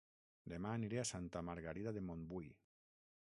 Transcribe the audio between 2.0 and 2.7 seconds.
Montbui